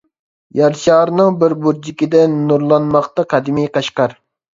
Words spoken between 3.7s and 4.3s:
قەشقەر.